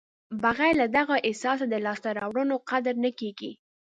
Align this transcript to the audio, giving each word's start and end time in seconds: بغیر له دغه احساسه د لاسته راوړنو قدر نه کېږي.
بغیر 0.43 0.73
له 0.81 0.87
دغه 0.97 1.15
احساسه 1.27 1.65
د 1.69 1.75
لاسته 1.85 2.09
راوړنو 2.19 2.55
قدر 2.69 2.95
نه 3.03 3.11
کېږي. 3.19 3.51